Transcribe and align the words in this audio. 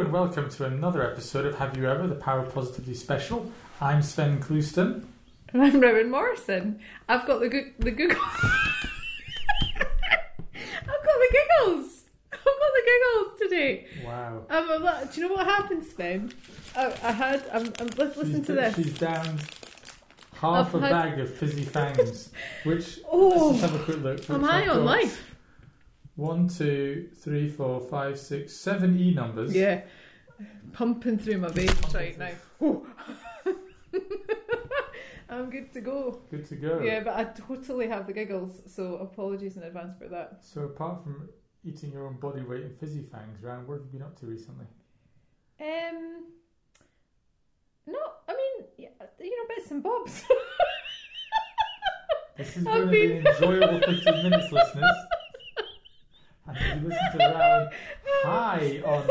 and 0.00 0.12
welcome 0.12 0.48
to 0.48 0.64
another 0.64 1.02
episode 1.08 1.44
of 1.44 1.56
Have 1.58 1.76
You 1.76 1.88
Ever, 1.88 2.06
the 2.06 2.14
Power 2.14 2.40
of 2.40 2.54
Positively 2.54 2.94
Special. 2.94 3.50
I'm 3.80 4.02
Svein 4.02 4.40
Clouston. 4.40 5.06
And 5.52 5.62
I'm 5.62 5.80
Rowan 5.80 6.10
Morrison. 6.10 6.80
I've 7.08 7.26
got 7.26 7.40
the 7.40 7.48
go- 7.48 7.70
the 7.78 7.90
Google. 7.90 8.16
I've 8.22 9.78
got 9.78 10.86
the 10.86 11.28
giggles. 11.32 12.04
I've 12.32 12.44
got 12.44 12.72
the 12.74 12.82
giggles 12.86 13.38
today. 13.40 13.86
Wow. 14.04 14.42
Um, 14.48 14.66
I'm 14.70 14.82
like- 14.82 15.12
do 15.12 15.20
you 15.20 15.28
know 15.28 15.34
what 15.34 15.46
happened, 15.46 15.84
Svein? 15.84 16.32
I, 16.76 16.86
I 17.02 17.12
had. 17.12 17.44
I'm, 17.52 17.66
I'm, 17.78 17.88
let's 17.98 18.16
listen 18.16 18.36
she's, 18.38 18.46
to 18.46 18.52
this. 18.54 18.74
She's 18.76 18.98
down 18.98 19.38
half 20.40 20.68
I've 20.68 20.74
a 20.76 20.80
had- 20.80 20.90
bag 20.90 21.20
of 21.20 21.34
fizzy 21.34 21.64
fangs, 21.64 22.30
which, 22.64 23.00
Oh, 23.10 23.48
let's 23.50 23.60
just 23.60 23.72
have 23.72 23.80
a 23.80 23.84
quick 23.84 24.02
look. 24.02 24.30
I'm 24.30 24.42
high 24.42 24.62
I've 24.62 24.70
on 24.70 24.84
life. 24.84 25.29
One, 26.20 26.48
two, 26.48 27.08
three, 27.14 27.48
four, 27.48 27.80
five, 27.80 28.18
six, 28.18 28.52
seven 28.54 29.00
E 29.00 29.14
numbers. 29.14 29.56
Yeah, 29.56 29.80
pumping 30.74 31.16
through 31.16 31.38
my 31.38 31.48
veins 31.48 31.94
right 31.94 32.18
now. 32.18 32.32
I'm 35.30 35.48
good 35.48 35.72
to 35.72 35.80
go. 35.80 36.20
Good 36.30 36.46
to 36.50 36.56
go. 36.56 36.82
Yeah, 36.84 37.00
but 37.00 37.16
I 37.16 37.24
totally 37.24 37.88
have 37.88 38.06
the 38.06 38.12
giggles, 38.12 38.60
so 38.66 38.96
apologies 38.96 39.56
in 39.56 39.62
advance 39.62 39.96
for 39.96 40.08
that. 40.08 40.40
So 40.42 40.64
apart 40.64 41.04
from 41.04 41.30
eating 41.64 41.90
your 41.90 42.06
own 42.06 42.20
body 42.20 42.42
weight 42.42 42.64
in 42.64 42.76
fizzy 42.76 43.00
fangs, 43.10 43.42
Rowan, 43.42 43.66
what 43.66 43.78
have 43.78 43.86
you 43.86 43.90
been 43.90 44.02
up 44.02 44.20
to 44.20 44.26
recently? 44.26 44.66
Um, 45.58 46.26
no, 47.86 47.98
I 48.28 48.36
mean, 48.36 48.66
you 48.76 48.90
know, 48.90 49.56
bits 49.56 49.70
and 49.70 49.82
bobs. 49.82 50.22
This 52.36 52.56
is 52.56 52.66
I've 52.66 52.72
going 52.72 52.86
to 52.86 52.90
be 52.90 53.12
an 53.18 53.26
enjoyable 53.26 53.80
15 53.80 54.22
minutes, 54.22 54.50
listeners. 54.50 54.96
And 56.90 56.92
you 56.92 56.98
listen 57.04 57.18
to 57.20 57.38
Rowan 57.38 57.70
high 58.24 58.82
on 58.84 59.08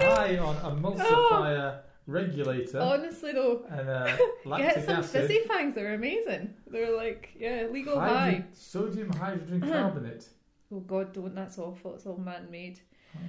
high 0.00 0.38
on 0.38 0.56
emulsifier 0.56 1.80
regulator 2.06 2.80
Honestly, 2.80 3.32
though, 3.32 3.64
and 3.70 3.88
uh, 3.88 4.16
get 4.58 4.84
some 4.84 4.96
acid. 4.96 5.22
fizzy 5.22 5.40
fangs. 5.48 5.74
They're 5.74 5.94
amazing. 5.94 6.54
They're 6.66 6.94
like, 6.96 7.30
yeah, 7.38 7.66
legal 7.70 7.98
hydro- 7.98 8.14
high. 8.16 8.44
Sodium 8.52 9.10
hydrogen 9.12 9.60
carbonate. 9.60 10.28
Oh 10.72 10.80
God, 10.80 11.12
don't. 11.12 11.34
That's 11.34 11.58
awful. 11.58 11.94
It's 11.94 12.06
all 12.06 12.16
man-made. 12.18 12.80
Oh. 13.14 13.20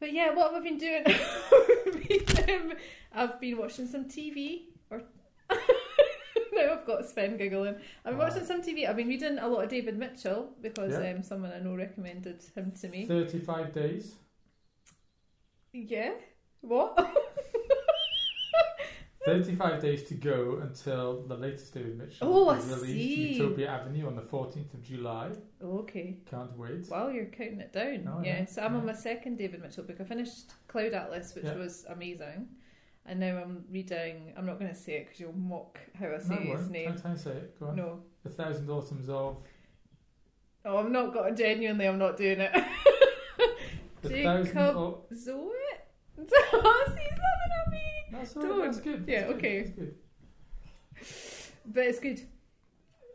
But 0.00 0.12
yeah, 0.12 0.34
what 0.34 0.52
have 0.52 0.62
I 0.62 0.64
been 0.64 0.78
doing? 0.78 1.04
I've 3.12 3.40
been 3.40 3.58
watching 3.58 3.86
some 3.86 4.06
TV. 4.06 4.62
Now 6.66 6.72
I've 6.74 6.86
got 6.86 7.06
Svein 7.06 7.36
giggling. 7.36 7.74
I've 8.04 8.12
been 8.12 8.18
Wow. 8.18 8.28
watching 8.28 8.44
some 8.44 8.62
TV. 8.62 8.86
I've 8.88 8.96
been 8.96 9.08
reading 9.08 9.38
a 9.38 9.48
lot 9.48 9.64
of 9.64 9.70
David 9.70 9.96
Mitchell 9.98 10.50
because 10.60 10.92
Yeah. 10.92 11.12
um, 11.12 11.22
someone 11.22 11.52
I 11.52 11.58
know 11.60 11.74
recommended 11.74 12.42
him 12.54 12.72
to 12.80 12.88
me. 12.88 13.06
35 13.06 13.72
days. 13.72 14.16
Yeah. 15.72 16.12
What? 16.60 16.98
35 19.26 19.82
days 19.82 20.02
to 20.04 20.14
go 20.14 20.58
until 20.62 21.22
the 21.26 21.36
latest 21.36 21.74
David 21.74 21.98
Mitchell 21.98 22.26
Oh, 22.26 22.48
I 22.48 22.56
is 22.56 22.64
released, 22.66 22.84
see. 22.86 23.32
Utopia 23.34 23.68
Avenue, 23.68 24.06
on 24.06 24.16
the 24.16 24.22
14th 24.22 24.72
of 24.72 24.82
July. 24.82 25.30
okay. 25.62 26.16
Can't 26.30 26.56
wait. 26.56 26.88
Wow, 26.88 27.08
you're 27.08 27.26
counting 27.26 27.60
it 27.60 27.70
down. 27.72 28.08
Oh, 28.08 28.22
yeah. 28.24 28.38
yeah, 28.40 28.44
So 28.46 28.62
I'm 28.62 28.74
on 28.76 28.86
my 28.86 28.94
second 28.94 29.36
David 29.36 29.60
Mitchell 29.60 29.84
book. 29.84 30.00
I 30.00 30.04
finished 30.04 30.52
Cloud 30.68 30.94
Atlas, 30.94 31.34
which 31.34 31.44
Yeah. 31.44 31.54
was 31.56 31.84
amazing. 31.90 32.48
And 33.06 33.20
now 33.20 33.38
I'm 33.38 33.64
reading. 33.70 34.32
I'm 34.36 34.46
not 34.46 34.58
going 34.58 34.70
to 34.70 34.76
say 34.76 34.94
it 34.96 35.06
because 35.06 35.20
you'll 35.20 35.32
mock 35.32 35.78
how 35.98 36.06
I 36.14 36.18
say 36.18 36.44
no, 36.44 36.56
his 36.56 36.68
name. 36.68 36.92
Try, 36.92 37.00
try 37.00 37.14
say 37.16 37.30
it. 37.30 37.58
Go 37.58 37.66
on. 37.66 37.76
No. 37.76 38.00
The 38.22 38.28
Thousand 38.30 38.68
Autumns 38.70 39.08
of. 39.08 39.38
Oh, 40.64 40.76
I'm 40.76 40.92
not 40.92 41.12
got 41.14 41.34
genuinely. 41.36 41.88
I'm 41.88 41.98
not 41.98 42.16
doing 42.16 42.40
it. 42.40 42.52
Jacob 44.06 44.56
Au- 44.76 45.02
Zoe. 45.14 45.50
Oh, 46.52 46.84
He's 46.86 46.96
laughing 46.96 47.52
at 47.66 47.70
me. 47.72 47.78
That's 48.12 48.36
all 48.36 48.42
right, 48.42 48.64
that's 48.64 48.78
Don't. 48.80 48.84
good. 48.84 49.04
Yeah, 49.08 49.26
good, 49.28 49.36
okay. 49.36 49.62
good. 49.74 49.94
But 51.66 51.84
it's 51.86 51.98
good. 52.00 52.20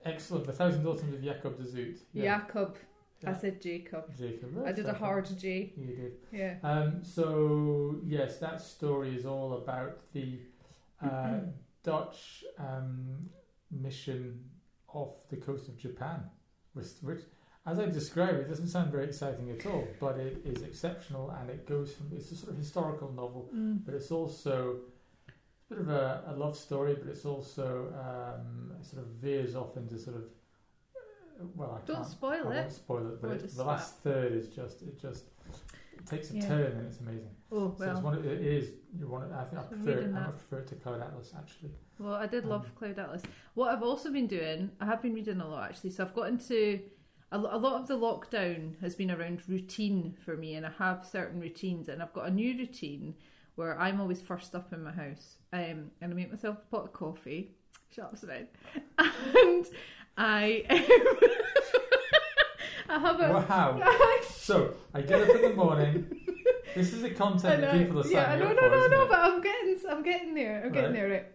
Excellent. 0.03 0.45
The 0.45 0.53
Thousand 0.53 0.85
Autumns 0.87 1.13
of 1.13 1.23
Jacob 1.23 1.57
de 1.57 1.63
Zoet. 1.65 1.99
Yeah. 2.13 2.39
Jacob. 2.39 2.77
I 3.27 3.33
said 3.33 3.61
Jacob. 3.61 4.15
Jacob. 4.17 4.63
I 4.65 4.71
did 4.71 4.85
a 4.85 4.93
hard 4.93 5.27
J. 5.37 5.73
You 5.77 5.95
did. 5.95 6.13
Yeah. 6.31 6.55
Um, 6.63 7.03
so 7.03 7.97
yes, 8.05 8.37
that 8.39 8.61
story 8.61 9.15
is 9.15 9.25
all 9.25 9.53
about 9.53 9.97
the 10.13 10.39
uh, 11.03 11.39
Dutch 11.83 12.43
um, 12.57 13.29
mission 13.71 14.43
off 14.87 15.27
the 15.29 15.37
coast 15.37 15.67
of 15.67 15.77
Japan, 15.77 16.21
which, 16.73 16.87
which, 17.01 17.19
as 17.65 17.79
I 17.79 17.85
describe 17.87 18.35
it, 18.35 18.47
doesn't 18.47 18.67
sound 18.69 18.91
very 18.91 19.05
exciting 19.05 19.49
at 19.51 19.65
all, 19.65 19.87
but 19.99 20.17
it 20.17 20.41
is 20.45 20.61
exceptional, 20.61 21.29
and 21.31 21.49
it 21.49 21.67
goes 21.67 21.93
from 21.93 22.11
it's 22.15 22.31
a 22.31 22.35
sort 22.35 22.51
of 22.53 22.57
historical 22.57 23.11
novel, 23.11 23.49
Mm. 23.53 23.79
but 23.85 23.93
it's 23.93 24.11
also 24.11 24.79
a 25.27 25.73
bit 25.73 25.79
of 25.79 25.89
a, 25.89 26.23
a 26.27 26.33
love 26.35 26.55
story, 26.57 26.95
but 26.95 27.07
it's 27.09 27.25
also 27.25 27.91
um, 27.99 28.71
sort 28.81 29.01
of 29.01 29.09
veers 29.21 29.55
off 29.55 29.75
into 29.77 29.97
sort 29.99 30.15
of 30.15 30.23
well, 31.55 31.79
I 31.81 31.85
Don't 31.85 31.97
can't, 31.97 32.07
spoil 32.07 32.31
I 32.47 32.51
it. 32.51 32.59
won't 32.61 32.71
spoil 32.71 33.07
it, 33.11 33.21
but 33.21 33.31
it, 33.31 33.55
the 33.55 33.63
last 33.63 33.97
third 33.99 34.33
is 34.33 34.47
just 34.49 34.81
it 34.81 34.99
just 34.99 35.25
it 35.97 36.05
takes 36.05 36.31
a 36.31 36.35
Yeah. 36.35 36.47
turn 36.47 36.71
and 36.73 36.87
it's 36.87 36.99
amazing. 36.99 37.29
Oh 37.51 37.73
So 37.77 37.83
it's 37.85 37.93
well. 37.93 38.01
one. 38.01 38.13
of- 38.15 38.25
It 38.25 38.41
is. 38.41 38.69
You 38.97 39.07
want. 39.07 39.31
I 39.31 39.43
think 39.45 39.61
I 39.61 39.65
prefer. 39.65 39.89
It, 39.91 40.13
I 40.15 40.31
prefer 40.31 40.57
it 40.59 40.67
to 40.67 40.75
Cloud 40.75 41.01
Atlas 41.01 41.33
actually. 41.37 41.71
Well, 41.99 42.13
I 42.15 42.27
did 42.27 42.45
love 42.45 42.65
Um, 42.65 42.71
Cloud 42.75 42.99
Atlas. 42.99 43.23
What 43.53 43.73
I've 43.73 43.83
also 43.83 44.11
been 44.11 44.27
doing, 44.27 44.71
I 44.81 44.85
have 44.85 45.01
been 45.01 45.13
reading 45.13 45.39
a 45.41 45.47
lot 45.47 45.69
actually. 45.69 45.91
So 45.91 46.03
I've 46.03 46.13
got 46.13 46.27
into 46.29 46.81
a, 47.31 47.37
a 47.37 47.57
lot 47.57 47.81
of 47.81 47.87
the 47.87 47.97
lockdown 47.97 48.79
has 48.81 48.95
been 48.95 49.11
around 49.11 49.47
routine 49.47 50.15
for 50.23 50.35
me, 50.37 50.55
and 50.55 50.65
I 50.65 50.71
have 50.77 51.05
certain 51.05 51.39
routines, 51.39 51.89
and 51.89 52.01
I've 52.01 52.13
got 52.13 52.27
a 52.27 52.31
new 52.31 52.57
routine 52.57 53.15
where 53.55 53.79
I'm 53.79 54.01
always 54.01 54.21
first 54.21 54.53
up 54.55 54.73
in 54.73 54.83
my 54.83 54.91
house, 54.91 55.37
um, 55.53 55.91
and 56.01 56.11
I 56.11 56.13
make 56.13 56.29
myself 56.29 56.57
a 56.57 56.71
pot 56.75 56.83
of 56.85 56.93
coffee. 56.93 57.55
Shut 57.91 58.05
up, 58.05 58.17
Svein. 58.17 58.47
And 58.97 59.65
I, 60.17 60.63
I 62.89 62.99
have 62.99 63.19
a. 63.19 63.33
Wow. 63.33 63.81
So 64.45 64.75
I 64.93 65.01
get 65.01 65.21
up 65.21 65.35
in 65.35 65.41
the 65.41 65.53
morning. 65.55 66.05
This 66.75 66.93
is 66.93 67.01
the 67.01 67.09
content 67.09 67.61
that 67.61 67.73
people 67.73 68.01
are 68.01 68.07
yeah, 68.07 68.25
signing 68.25 68.43
no, 68.43 68.49
up 68.51 68.55
no, 68.57 68.61
for, 68.61 68.69
no, 68.69 68.77
isn't 68.77 68.91
no, 68.91 69.07
but 69.07 69.17
I'm 69.19 69.41
getting, 69.41 69.79
I'm 69.89 70.03
getting 70.03 70.33
there. 70.35 70.61
I'm 70.63 70.71
getting 70.71 70.91
Right. 70.91 70.99
there, 70.99 71.09
right? 71.09 71.25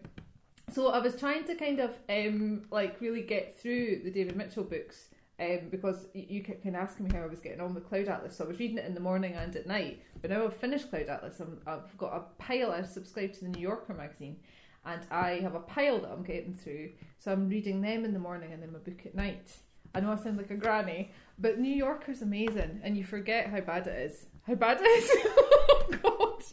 So 0.71 0.87
I 0.89 0.99
was 0.99 1.17
trying 1.17 1.43
to 1.45 1.55
kind 1.55 1.79
of, 1.79 1.91
um, 2.07 2.61
like 2.71 3.01
really 3.01 3.23
get 3.23 3.59
through 3.59 4.01
the 4.05 4.11
David 4.11 4.37
Mitchell 4.37 4.63
books, 4.63 5.09
um, 5.41 5.59
because 5.69 6.05
you 6.13 6.41
can 6.41 6.55
can 6.61 6.73
ask 6.75 7.01
me 7.01 7.09
how 7.13 7.23
I 7.23 7.25
was 7.25 7.41
getting 7.41 7.59
on 7.59 7.73
with 7.73 7.89
Cloud 7.89 8.07
Atlas. 8.07 8.37
So 8.37 8.45
I 8.45 8.47
was 8.47 8.59
reading 8.59 8.77
it 8.77 8.85
in 8.85 8.93
the 8.93 9.01
morning 9.01 9.33
and 9.33 9.53
at 9.57 9.67
night. 9.67 10.01
But 10.21 10.31
now 10.31 10.45
I've 10.45 10.55
finished 10.55 10.89
Cloud 10.89 11.09
Atlas. 11.09 11.37
I'm, 11.41 11.59
I've 11.67 11.97
got 11.97 12.13
a 12.13 12.21
pile. 12.41 12.71
I've 12.71 12.87
subscribed 12.87 13.33
to 13.35 13.41
the 13.41 13.49
New 13.49 13.61
Yorker 13.61 13.93
magazine, 13.93 14.37
and 14.85 15.01
I 15.11 15.39
have 15.41 15.55
a 15.55 15.59
pile 15.59 15.99
that 15.99 16.11
I'm 16.11 16.23
getting 16.23 16.53
through. 16.53 16.91
So 17.17 17.31
I'm 17.31 17.49
reading 17.49 17.81
them 17.81 18.05
in 18.05 18.13
the 18.13 18.19
morning 18.19 18.51
and 18.51 18.61
then 18.61 18.71
my 18.71 18.79
book 18.79 19.05
at 19.05 19.15
night. 19.15 19.57
I 19.93 19.99
know 19.99 20.11
I 20.11 20.15
sound 20.15 20.37
like 20.37 20.51
a 20.51 20.55
granny, 20.55 21.11
but 21.37 21.59
New 21.59 21.73
Yorker's 21.73 22.21
amazing, 22.21 22.79
and 22.83 22.97
you 22.97 23.03
forget 23.03 23.47
how 23.47 23.59
bad 23.59 23.87
it 23.87 24.11
is. 24.11 24.25
How 24.47 24.55
bad 24.55 24.79
it 24.79 24.85
is! 24.85 25.09
oh 25.25 25.85
God, 26.01 26.43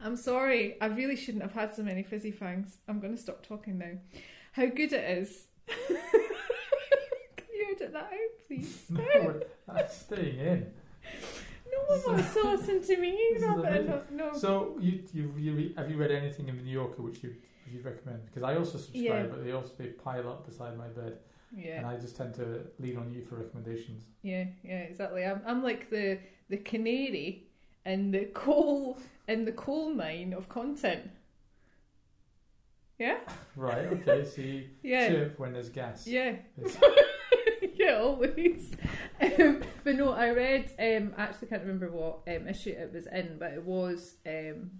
I'm 0.00 0.16
sorry. 0.16 0.76
I 0.80 0.86
really 0.86 1.16
shouldn't 1.16 1.42
have 1.42 1.52
had 1.52 1.74
so 1.74 1.82
many 1.82 2.02
fizzy 2.02 2.30
fangs. 2.30 2.78
I'm 2.88 3.00
going 3.00 3.14
to 3.14 3.20
stop 3.20 3.44
talking 3.44 3.78
now. 3.78 3.98
How 4.52 4.66
good 4.66 4.92
it 4.92 5.18
is! 5.18 5.46
Can 5.88 7.46
you 7.52 7.74
edit 7.74 7.92
that 7.92 8.04
out, 8.04 8.46
please? 8.46 8.84
No, 8.90 9.40
that's 9.74 9.96
staying 9.96 10.38
in. 10.38 10.66
No 11.72 11.96
one 11.96 12.16
wants 12.16 12.34
to 12.34 12.48
listen 12.48 12.82
to 12.82 12.96
me. 12.98 13.18
This 13.34 13.42
Robert. 13.42 13.86
No, 13.86 14.02
no. 14.12 14.32
So 14.38 14.76
you 14.80 15.02
you, 15.12 15.32
you 15.36 15.74
have 15.76 15.90
you 15.90 15.96
read 15.96 16.12
anything 16.12 16.48
in 16.48 16.56
the 16.56 16.62
New 16.62 16.72
Yorker 16.72 17.02
which 17.02 17.22
you 17.22 17.34
you 17.74 17.82
recommend? 17.82 18.24
Because 18.26 18.42
I 18.42 18.56
also 18.56 18.78
subscribe, 18.78 19.02
Yeah. 19.04 19.26
but 19.26 19.44
they 19.44 19.52
also 19.52 19.70
they 19.78 19.86
pile 19.88 20.28
up 20.28 20.46
beside 20.46 20.76
my 20.78 20.88
bed, 20.88 21.18
and 21.56 21.86
I 21.86 21.96
just 21.96 22.16
tend 22.16 22.34
to 22.34 22.60
lean 22.78 22.96
on 22.96 23.10
you 23.10 23.22
for 23.22 23.36
recommendations. 23.36 24.04
yeah, 24.22 24.44
yeah. 24.62 24.80
Exactly. 24.80 25.24
I'm, 25.24 25.40
I'm 25.46 25.62
like 25.62 25.90
the 25.90 26.18
the 26.48 26.56
canary 26.58 27.48
in 27.86 28.10
the 28.10 28.24
coal 28.34 28.98
in 29.28 29.44
the 29.44 29.52
coal 29.52 29.90
mine 29.90 30.32
of 30.32 30.48
content. 30.48 31.10
Yeah, 32.98 33.18
Right. 33.56 33.86
Okay. 33.86 34.24
So 34.24 34.40
you 34.42 34.64
yeah. 34.82 35.08
chirp 35.08 35.38
when 35.38 35.52
there's 35.52 35.68
gas. 35.68 36.06
Yeah. 36.06 36.36
Yeah, 37.76 37.98
always. 37.98 38.70
Um, 39.20 39.62
but 39.82 39.96
no, 39.96 40.12
I 40.12 40.30
read. 40.30 40.70
Um, 40.78 41.12
I 41.18 41.24
actually 41.24 41.48
can't 41.48 41.62
remember 41.62 41.90
what 41.90 42.20
um, 42.28 42.46
issue 42.48 42.70
it 42.70 42.92
was 42.94 43.06
in, 43.08 43.36
but 43.38 43.52
it 43.52 43.64
was 43.64 44.14
um, 44.26 44.70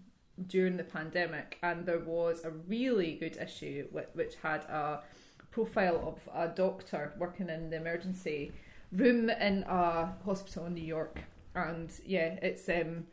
during 0.46 0.76
the 0.76 0.84
pandemic, 0.84 1.58
and 1.62 1.86
there 1.86 2.00
was 2.00 2.44
a 2.44 2.50
really 2.50 3.14
good 3.14 3.36
issue 3.36 3.86
which, 3.90 4.34
had 4.42 4.62
a 4.64 5.02
profile 5.50 6.02
of 6.06 6.28
a 6.34 6.48
doctor 6.48 7.12
working 7.19 7.48
in 7.48 7.70
the 7.70 7.76
emergency 7.76 8.52
room 8.92 9.31
in 9.31 9.64
a 9.69 10.12
hospital 10.25 10.66
in 10.66 10.75
New 10.75 10.84
York, 10.84 11.20
and 11.54 11.90
yeah, 12.04 12.38
it's 12.42 12.69
um, 12.69 13.04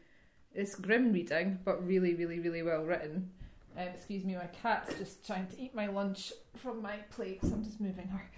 it's 0.53 0.75
grim 0.75 1.13
reading, 1.13 1.59
but 1.63 1.85
really, 1.85 2.13
really, 2.15 2.39
really 2.39 2.63
well 2.63 2.83
written. 2.83 3.29
Um, 3.77 3.87
excuse 3.87 4.25
me, 4.25 4.35
my 4.35 4.47
cat's 4.47 4.97
just 4.97 5.25
trying 5.25 5.47
to 5.47 5.61
eat 5.61 5.73
my 5.73 5.87
lunch 5.87 6.33
from 6.57 6.81
my 6.81 6.97
plate, 7.11 7.39
so 7.41 7.53
I'm 7.53 7.63
just 7.63 7.79
moving 7.79 8.07
her. 8.07 8.29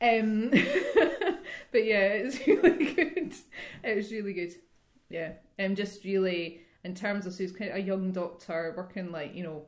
Um, 0.00 0.50
but 1.72 1.84
yeah, 1.84 2.08
it's 2.08 2.46
really 2.46 2.92
good. 2.94 3.34
It 3.82 3.96
was 3.96 4.12
really 4.12 4.32
good. 4.32 4.54
Yeah, 5.08 5.32
um, 5.58 5.74
just 5.74 6.04
really 6.04 6.60
in 6.86 6.94
terms 6.94 7.26
of 7.26 7.34
so 7.34 7.42
he's 7.42 7.52
kind 7.52 7.72
of 7.72 7.76
a 7.76 7.80
young 7.80 8.12
doctor 8.12 8.72
working 8.76 9.10
like 9.10 9.34
you 9.34 9.42
know 9.42 9.66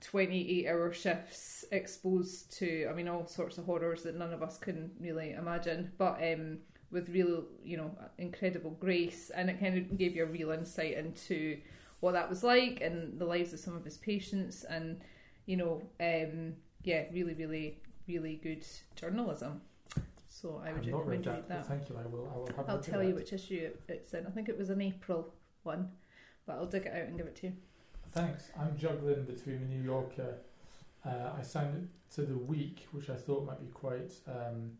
28 0.00 0.66
hour 0.66 0.92
shifts 0.92 1.66
exposed 1.72 2.50
to 2.58 2.88
i 2.90 2.94
mean 2.94 3.06
all 3.06 3.26
sorts 3.26 3.58
of 3.58 3.66
horrors 3.66 4.02
that 4.02 4.16
none 4.16 4.32
of 4.32 4.42
us 4.42 4.56
can 4.56 4.90
really 4.98 5.32
imagine 5.32 5.92
but 5.98 6.18
um 6.22 6.56
with 6.90 7.10
real 7.10 7.44
you 7.62 7.76
know 7.76 7.90
incredible 8.16 8.70
grace 8.80 9.30
and 9.36 9.50
it 9.50 9.60
kind 9.60 9.76
of 9.76 9.98
gave 9.98 10.16
you 10.16 10.22
a 10.22 10.26
real 10.26 10.50
insight 10.50 10.96
into 10.96 11.58
what 12.00 12.12
that 12.12 12.30
was 12.30 12.42
like 12.42 12.80
and 12.80 13.18
the 13.18 13.26
lives 13.26 13.52
of 13.52 13.60
some 13.60 13.76
of 13.76 13.84
his 13.84 13.98
patients 13.98 14.64
and 14.64 15.00
you 15.44 15.56
know 15.56 15.82
um 16.00 16.54
yeah 16.82 17.02
really 17.12 17.34
really 17.34 17.78
really 18.06 18.36
good 18.42 18.64
journalism 18.96 19.60
so 20.28 20.62
i 20.64 20.72
would 20.72 20.86
read 20.86 20.94
recommend 20.94 21.24
that, 21.24 21.30
read 21.30 21.48
that 21.48 21.66
thank 21.66 21.90
you. 21.90 21.96
I 21.96 22.06
will. 22.06 22.30
I 22.32 22.38
will 22.38 22.50
have 22.56 22.70
I'll 22.70 22.80
tell 22.80 23.02
you 23.02 23.14
which 23.14 23.32
issue 23.34 23.70
it's 23.88 24.14
in. 24.14 24.26
I 24.26 24.30
think 24.30 24.48
it 24.48 24.56
was 24.56 24.70
an 24.70 24.80
April 24.80 25.34
one, 25.68 25.90
but 26.48 26.56
I'll 26.56 26.66
dig 26.66 26.86
it 26.86 26.92
out 26.92 27.06
and 27.06 27.16
give 27.16 27.26
it 27.26 27.36
to 27.36 27.46
you. 27.48 27.52
Thanks. 28.12 28.50
I'm 28.58 28.76
juggling 28.76 29.24
between 29.24 29.60
the 29.60 29.66
New 29.76 29.82
Yorker. 29.82 30.34
Uh, 31.06 31.30
I 31.38 31.42
signed 31.42 31.76
it 31.76 32.14
to 32.16 32.22
the 32.22 32.36
Week, 32.38 32.88
which 32.92 33.10
I 33.10 33.14
thought 33.14 33.44
might 33.46 33.60
be 33.60 33.66
quite 33.68 34.12
um, 34.26 34.72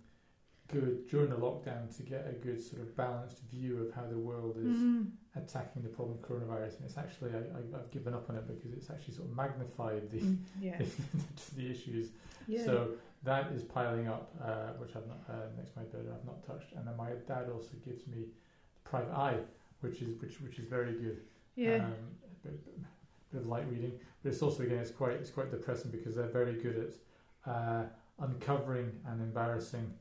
good 0.69 1.07
during 1.09 1.29
the 1.31 1.37
lockdown 1.37 1.95
to 1.99 2.03
get 2.03 2.27
a 2.29 2.33
good 2.33 2.61
sort 2.61 2.81
of 2.83 2.97
balanced 2.97 3.41
view 3.53 3.79
of 3.87 3.95
how 3.95 4.07
the 4.09 4.19
world 4.19 4.57
is 4.57 4.79
Mm. 4.79 5.11
attacking 5.37 5.83
the 5.83 5.89
problem 5.91 6.17
of 6.19 6.23
coronavirus. 6.23 6.77
And 6.77 6.85
it's 6.87 6.97
actually 6.99 7.31
I, 7.33 7.79
I've 7.79 7.91
given 7.91 8.15
up 8.15 8.29
on 8.31 8.37
it 8.37 8.47
because 8.49 8.73
it's 8.73 8.89
actually 8.91 9.15
sort 9.15 9.29
of 9.29 9.37
magnified 9.37 10.11
the 10.11 10.19
Mm, 10.21 10.39
yeah, 10.63 10.81
the 11.57 11.71
issues. 11.71 12.09
yeah. 12.47 12.65
So 12.65 12.93
that 13.25 13.53
is 13.53 13.63
piling 13.63 14.09
up, 14.09 14.33
uh, 14.43 14.73
which 14.79 14.97
I've 14.97 15.07
not 15.07 15.21
uh, 15.29 15.35
next 15.59 15.73
to 15.75 15.81
my 15.81 15.85
bed. 15.85 16.07
I've 16.15 16.25
not 16.25 16.43
touched. 16.47 16.73
And 16.73 16.87
then 16.87 16.97
my 16.97 17.11
dad 17.27 17.51
also 17.53 17.73
gives 17.85 18.07
me 18.07 18.25
Private 18.85 19.13
Eye, 19.13 19.39
which 19.81 20.01
is 20.03 20.19
which 20.23 20.41
which 20.41 20.59
is 20.59 20.67
very 20.67 20.93
good. 20.95 21.21
Yeah. 21.59 21.77
Um, 21.85 21.93
a 22.45 22.49
bit, 22.49 22.67
bit 23.33 23.41
of 23.43 23.47
light 23.47 23.69
reading, 23.71 23.93
but 24.23 24.31
it's 24.33 24.43
also 24.43 24.63
again 24.63 24.79
it's 24.79 24.91
quite 24.91 25.13
it's 25.13 25.31
quite 25.31 25.51
depressing 25.51 25.91
because 25.91 26.15
they're 26.17 26.29
very 26.41 26.55
good 26.55 26.77
at 27.47 27.51
uh, 27.53 27.83
uncovering 28.21 28.91
and 29.07 29.21
embarrassing 29.21 29.93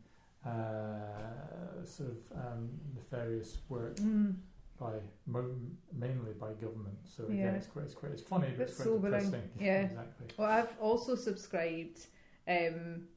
uh, 0.46 1.84
sort 1.86 2.10
of 2.12 2.18
um, 2.38 2.70
nefarious 2.96 3.58
work 3.70 3.96
Mm. 3.98 4.36
by 4.80 4.94
mo- 5.26 5.56
mainly 5.94 6.34
by 6.34 6.54
government. 6.54 6.98
So 7.06 7.26
again, 7.26 7.38
Yeah. 7.38 7.52
it's 7.54 7.68
quite 7.68 7.86
it's 7.86 7.94
quite 7.94 8.12
it's 8.12 8.22
funny, 8.22 8.50
but 8.58 8.70
it's 8.70 8.82
quite 8.82 9.02
depressing. 9.02 9.50
yeah. 9.60 9.82
exactly. 9.92 10.28
Well, 10.38 10.50
I've 10.50 10.78
also 10.80 11.16
subscribed 11.16 12.00
um, 12.48 13.08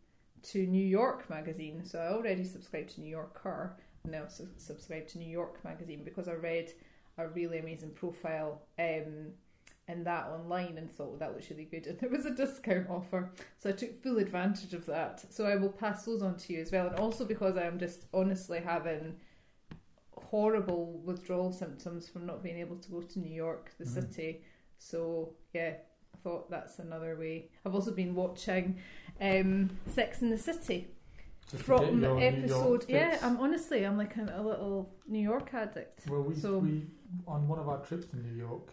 to 0.43 0.67
New 0.67 0.87
York 0.99 1.29
Magazine, 1.29 1.85
so 1.85 1.99
I 1.99 2.09
already 2.13 2.45
subscribed 2.45 2.91
to 2.95 3.01
New 3.03 3.11
Yorker, 3.11 3.77
and 4.05 4.13
now 4.13 4.27
su- 4.29 4.49
subscribe 4.57 5.07
to 5.09 5.19
New 5.19 5.29
York 5.31 5.63
Magazine 5.65 6.03
because 6.05 6.29
I 6.29 6.35
read 6.35 6.73
a 7.25 7.29
really 7.29 7.59
amazing 7.59 7.91
profile 7.91 8.63
um, 8.79 9.33
in 9.89 10.05
that 10.05 10.27
online 10.29 10.79
and 10.79 10.91
thought 10.91 11.11
well, 11.11 11.19
that 11.19 11.33
looks 11.33 11.51
really 11.51 11.65
good, 11.65 11.87
and 11.89 11.99
there 11.99 12.11
was 12.11 12.27
a 12.27 12.31
discount 12.35 12.89
offer, 12.89 13.31
so 13.59 13.71
I 13.71 13.73
took 13.73 14.03
full 14.03 14.19
advantage 14.19 14.75
of 14.75 14.87
that. 14.87 15.25
So 15.33 15.47
I 15.47 15.57
will 15.57 15.71
pass 15.73 16.05
those 16.05 16.23
on 16.23 16.37
to 16.37 16.53
you 16.53 16.61
as 16.61 16.71
well, 16.73 16.87
and 16.89 16.97
also 16.97 17.25
because 17.25 17.57
I 17.57 17.65
am 17.65 17.79
just 17.79 18.05
honestly 18.15 18.61
having 18.61 19.17
horrible 20.17 21.01
withdrawal 21.05 21.53
symptoms 21.53 22.09
from 22.09 22.27
not 22.27 22.43
being 22.43 22.59
able 22.59 22.77
to 22.77 22.91
go 22.91 23.01
to 23.03 23.19
New 23.19 23.33
York, 23.35 23.73
the 23.79 23.85
Mhm. 23.85 23.89
city. 23.89 24.43
So 24.79 25.35
yeah, 25.53 25.75
I 26.15 26.17
thought 26.23 26.51
that's 26.51 26.79
another 26.79 27.17
way. 27.17 27.51
I've 27.65 27.75
also 27.75 27.93
been 27.93 28.15
watching 28.15 28.79
um, 29.21 29.71
Sex 29.87 30.23
in 30.23 30.31
the 30.31 30.39
City 30.39 30.55
Just 30.57 30.69
to 30.69 30.75
get 30.75 31.00
from 31.59 32.01
your 32.03 32.21
episode. 32.21 32.85
Yeah. 32.89 33.19
I'm 33.23 33.39
honestly 33.39 33.85
I'm 33.85 33.97
like 33.97 34.17
a, 34.17 34.33
a 34.37 34.43
little 34.43 34.91
New 35.07 35.21
York 35.23 35.51
addict. 35.53 36.09
Well, 36.09 36.23
we, 36.23 36.35
So- 36.35 36.59
we 36.59 36.83
on 37.27 37.49
one 37.49 37.59
of 37.59 37.69
our 37.69 37.79
trips 37.85 38.07
to 38.07 38.17
New 38.17 38.37
York, 38.37 38.73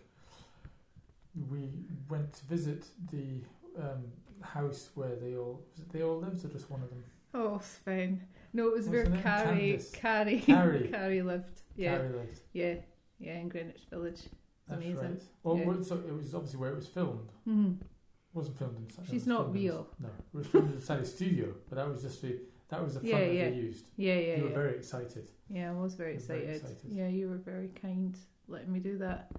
we 1.50 1.70
went 2.10 2.34
to 2.34 2.46
visit 2.46 2.86
the 3.12 3.42
um, 3.80 4.06
house 4.42 4.90
where 4.96 5.16
they 5.16 5.36
all 5.36 5.62
they 5.92 6.02
all 6.04 6.20
lived, 6.20 6.44
or 6.46 6.50
just 6.50 6.70
one 6.70 6.82
of 6.82 6.90
them. 6.90 7.04
Oh, 7.34 7.60
Svein. 7.64 8.22
No, 8.54 8.68
it 8.70 8.74
was 8.76 8.88
What's 8.88 9.10
where 9.10 9.16
her? 9.16 9.22
Carrie, 9.22 9.80
Carrie, 9.94 10.40
Carrie. 10.46 10.88
Carrie 10.88 11.22
lived. 11.22 11.62
Yeah, 11.76 11.98
Carrie 11.98 12.10
lived. 12.10 12.40
yeah, 12.54 12.76
yeah, 13.20 13.34
in 13.40 13.50
Greenwich 13.50 13.82
Village. 13.90 14.22
That's 14.68 14.82
amazing. 14.84 14.98
right. 15.12 15.24
Well, 15.44 15.58
Yeah. 15.58 15.82
so 15.84 15.96
it 16.08 16.14
was 16.14 16.34
obviously 16.34 16.60
where 16.60 16.72
it 16.72 16.76
was 16.76 16.88
filmed. 16.88 17.30
Mhm. 17.48 17.80
It 17.80 17.86
wasn't 18.34 18.58
filmed 18.58 18.78
inside. 18.80 19.06
She's 19.10 19.28
not 19.28 19.44
filmed 19.46 19.56
in- 19.58 19.62
real. 19.64 19.88
no, 20.00 20.08
it 20.10 20.38
was 20.38 20.48
filmed 20.48 20.74
inside 20.74 21.00
a 21.02 21.06
studio, 21.06 21.54
but 21.70 21.76
that 21.76 21.88
was 21.88 22.02
just 22.02 22.22
the 22.22 22.40
that 22.70 22.84
was 22.84 22.96
the 22.96 23.00
fun 23.02 23.10
Yeah, 23.10 23.20
that 23.20 23.34
yeah. 23.34 23.50
they 23.50 23.56
used. 23.56 23.86
Yeah, 23.96 24.14
yeah, 24.16 24.36
you 24.36 24.44
were 24.44 24.50
yeah. 24.50 24.56
very 24.56 24.76
excited. 24.76 25.30
Yeah, 25.50 25.70
I 25.70 25.74
was 25.74 25.96
very 25.96 26.14
You're 26.14 26.22
very 26.22 26.40
excited. 26.48 26.62
excited. 26.72 26.92
Yeah, 26.92 27.08
you 27.08 27.30
were 27.30 27.38
very 27.38 27.70
kind 27.82 28.18
letting 28.48 28.72
me 28.72 28.80
do 28.80 28.98
that. 28.98 29.32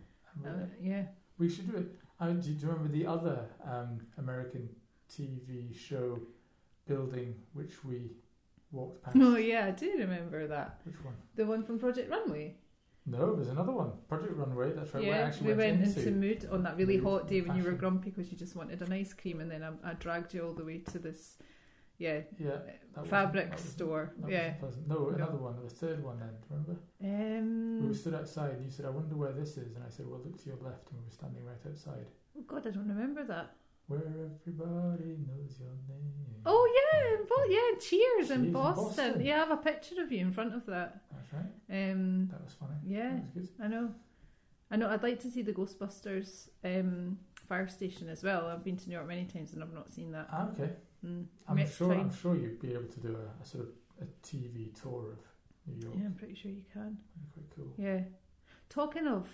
Uh, 0.47 0.67
yeah. 0.81 1.03
We 1.39 1.49
should 1.49 1.71
do 1.71 1.79
it. 1.79 1.89
Uh, 2.21 2.31
do, 2.33 2.51
you- 2.51 2.67
remember 2.67 2.89
the 2.89 3.07
other 3.07 3.47
um, 3.65 4.01
American 4.19 4.69
TV 5.11 5.77
show 5.77 6.19
building 6.87 7.35
which 7.53 7.85
we 7.85 8.11
walked 8.73 9.03
past? 9.05 9.17
Oh 9.21 9.37
yeah, 9.37 9.67
I 9.67 9.71
do 9.71 9.95
remember 9.99 10.47
that. 10.47 10.81
Which 10.85 10.97
one? 11.05 11.15
The 11.37 11.47
one 11.47 11.63
from 11.63 11.79
Project 11.79 12.11
Runway. 12.11 12.57
No, 13.07 13.35
there's 13.35 13.49
another 13.49 13.73
one. 13.73 13.93
Project 14.09 14.35
Runway. 14.37 14.73
That's 14.75 14.93
right. 14.93 15.03
yeah, 15.05 15.19
actually 15.19 15.49
we 15.49 15.55
went 15.55 15.83
into. 15.83 16.01
into 16.01 16.11
mood 16.13 16.49
on 16.51 16.63
that 16.65 16.77
really 16.77 16.99
hot 16.99 17.27
day 17.29 17.41
when 17.41 17.57
you 17.57 17.63
were 17.63 17.73
grumpy 17.73 18.11
because 18.11 18.31
you 18.31 18.37
just 18.37 18.55
wanted 18.57 18.83
an 18.83 18.93
ice 18.93 19.15
cream, 19.15 19.41
and 19.41 19.51
then 19.51 19.63
I, 19.63 19.91
I 19.91 19.95
dragged 19.95 20.35
you 20.35 20.45
all 20.45 20.53
the 20.53 20.65
way 20.65 20.79
to 20.93 20.99
this, 20.99 21.37
yeah, 21.99 22.21
yeah, 22.39 22.59
fabric 23.05 23.51
wasn't- 23.53 23.71
store. 23.71 24.13
yeah. 24.29 24.55
No, 24.87 24.99
No. 24.99 25.09
another 25.11 25.37
one. 25.39 25.57
The 25.63 25.69
third 25.71 26.03
one. 26.03 26.19
Then 26.21 26.35
remember? 26.49 26.77
We 27.01 27.09
Um. 27.39 27.89
were 27.89 27.95
stood 27.95 28.15
outside, 28.15 28.53
and 28.55 28.65
you 28.65 28.71
said, 28.71 28.87
"I 28.87 28.91
wonder 28.91 29.17
where 29.17 29.33
this 29.33 29.57
is," 29.57 29.75
and 29.75 29.85
I 29.85 29.89
said, 29.89 30.07
"Well, 30.07 30.21
look 30.25 30.37
to 30.43 30.47
your 30.49 30.59
left," 30.59 30.91
and 30.91 30.99
we 31.01 31.05
were 31.05 31.11
standing 31.11 31.45
right 31.45 31.65
outside. 31.67 32.07
Oh 32.37 32.43
God, 32.43 32.67
I 32.67 32.71
don't 32.71 32.89
remember 32.89 33.25
that. 33.25 33.55
Where 33.89 34.01
everybody 34.01 35.17
knows 35.27 35.59
your 35.59 35.71
name. 35.89 36.13
Oh 36.45 36.65
yeah, 36.79 37.15
in 37.19 37.27
Bo- 37.27 37.45
yeah, 37.49 37.79
Cheers, 37.81 37.81
in 37.83 38.27
Cheers 38.29 38.31
in 38.31 38.53
Boston. 38.53 38.85
Boston. 39.07 39.21
Yeah, 39.25 39.37
I 39.37 39.39
have 39.47 39.51
a 39.51 39.57
picture 39.57 40.01
of 40.03 40.13
you 40.13 40.21
in 40.21 40.31
front 40.33 40.55
of 40.55 40.67
that. 40.67 41.03
That's 41.11 41.33
right. 41.33 41.91
Um. 41.91 42.29
That 42.29 42.43
was 42.45 42.53
funny. 42.55 42.75
Yeah. 42.85 43.21
Was. 43.35 43.51
I 43.61 43.67
know. 43.69 43.95
I 44.71 44.77
know. 44.77 44.89
I'd 44.91 45.03
like 45.03 45.21
to 45.21 45.31
see 45.31 45.41
the 45.43 45.53
Ghostbusters 45.55 46.51
um, 46.65 47.19
fire 47.49 47.67
station 47.69 48.09
as 48.11 48.23
well. 48.23 48.47
I've 48.47 48.63
been 48.63 48.77
to 48.77 48.89
New 48.89 48.95
York 48.97 49.09
many 49.09 49.25
times 49.25 49.55
and 49.55 49.63
I've 49.63 49.73
not 49.73 49.89
seen 49.91 50.13
that. 50.13 50.29
Ah, 50.31 50.49
okay. 50.51 50.71
Mm. 51.05 51.27
I'm 51.49 51.67
sure. 51.67 51.89
time. 51.89 52.01
I'm 52.01 52.15
sure 52.15 52.37
you'd 52.37 52.61
be 52.61 52.73
able 52.73 52.89
to 52.89 53.01
do 53.01 53.17
a, 53.17 53.43
a 53.43 53.47
sort 53.47 53.65
of 53.65 53.71
a 54.01 54.27
TV 54.27 54.75
tour 54.81 55.13
of 55.13 55.19
New 55.67 55.81
York. 55.83 55.97
Yeah, 55.99 56.07
I'm 56.07 56.15
pretty 56.15 56.35
sure 56.35 56.51
you 56.51 56.65
can. 56.73 56.99
Quite 57.33 57.51
cool. 57.55 57.73
Yeah. 57.77 58.01
Talking 58.69 59.07
of 59.07 59.27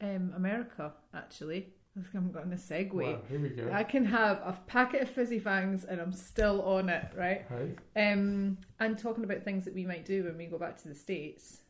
um, 0.00 0.32
America, 0.36 0.92
actually, 1.14 1.68
I 1.96 2.02
think 2.02 2.14
I'm 2.14 2.32
going 2.32 2.50
to 2.50 2.56
segue. 2.56 2.92
Wow, 2.92 3.18
here 3.28 3.38
we 3.38 3.50
go. 3.50 3.70
I 3.72 3.84
can 3.84 4.04
have 4.04 4.38
a 4.38 4.58
packet 4.66 5.02
of 5.02 5.10
fizzy 5.10 5.38
fangs 5.38 5.84
and 5.84 6.00
I'm 6.00 6.12
still 6.12 6.62
on 6.62 6.88
it, 6.88 7.10
right? 7.16 7.44
Right. 7.48 7.78
Um, 8.12 8.58
and 8.80 8.98
talking 8.98 9.24
about 9.24 9.44
things 9.44 9.64
that 9.64 9.74
we 9.74 9.86
might 9.86 10.04
do 10.04 10.24
when 10.24 10.36
we 10.36 10.46
go 10.46 10.58
back 10.58 10.76
to 10.82 10.88
the 10.88 10.94
States, 10.94 11.60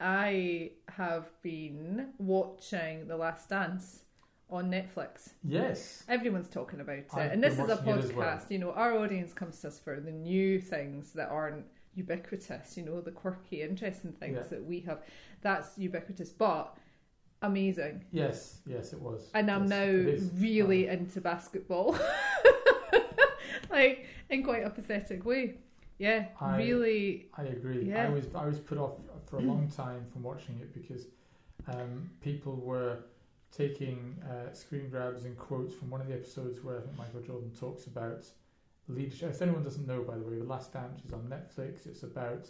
I 0.00 0.72
have 0.88 1.30
been 1.42 2.08
watching 2.18 3.06
The 3.06 3.16
Last 3.16 3.50
Dance 3.50 4.03
on 4.54 4.70
Netflix. 4.70 5.30
Yes. 5.42 6.04
Everyone's 6.08 6.48
talking 6.48 6.80
about 6.80 6.98
it. 6.98 7.08
I've 7.12 7.32
and 7.32 7.42
this 7.42 7.54
is 7.54 7.60
a 7.60 7.76
watching 7.76 7.88
it 7.88 7.98
as 8.04 8.10
podcast. 8.12 8.16
well. 8.16 8.46
You 8.50 8.58
know, 8.58 8.70
our 8.72 8.96
audience 8.98 9.32
comes 9.32 9.60
to 9.60 9.68
us 9.68 9.78
for 9.78 10.00
the 10.00 10.12
new 10.12 10.60
things 10.60 11.12
that 11.12 11.28
aren't 11.28 11.64
ubiquitous, 11.94 12.76
you 12.76 12.84
know, 12.84 13.00
the 13.00 13.10
quirky, 13.10 13.62
interesting 13.62 14.12
things 14.12 14.36
Yeah. 14.36 14.48
that 14.50 14.64
we 14.64 14.80
have. 14.80 14.98
That's 15.42 15.76
ubiquitous, 15.78 16.30
but 16.30 16.76
amazing. 17.42 18.04
Yes. 18.10 18.60
Yes, 18.66 18.92
it 18.92 19.00
was. 19.00 19.30
And 19.34 19.50
I'm 19.50 19.68
Yes, 19.68 19.70
now 19.70 20.40
really 20.40 20.86
into 20.88 21.20
basketball. 21.20 21.98
like, 23.70 24.06
in 24.30 24.42
quite 24.42 24.64
a 24.64 24.70
pathetic 24.70 25.24
way. 25.24 25.54
Yeah, 25.98 26.26
I- 26.40 26.56
really. 26.58 27.26
I 27.36 27.42
agree. 27.44 27.84
Yeah. 27.84 28.06
I 28.06 28.08
was 28.10 28.24
I 28.34 28.46
was 28.46 28.58
put 28.58 28.78
off 28.78 28.92
for 29.26 29.36
a 29.38 29.42
long 29.42 29.68
time 29.68 30.04
from 30.12 30.22
watching 30.24 30.58
it 30.60 30.74
because 30.74 31.06
um, 31.68 32.10
people 32.20 32.56
were 32.56 32.98
taking 33.56 34.16
uh, 34.28 34.52
screen 34.52 34.88
grabs 34.88 35.24
and 35.24 35.36
quotes 35.36 35.74
from 35.74 35.90
one 35.90 36.00
of 36.00 36.08
the 36.08 36.14
episodes 36.14 36.62
where 36.62 36.78
I 36.78 36.80
think 36.80 36.96
Michael 36.98 37.20
Jordan 37.20 37.50
talks 37.58 37.86
about 37.86 38.24
leadership. 38.88 39.30
If 39.30 39.42
anyone 39.42 39.62
doesn't 39.62 39.86
know, 39.86 40.02
by 40.02 40.16
the 40.16 40.24
way, 40.24 40.38
The 40.38 40.44
Last 40.44 40.72
Dance 40.72 41.00
is 41.06 41.12
on 41.12 41.22
Netflix. 41.22 41.86
It's 41.86 42.02
about 42.02 42.48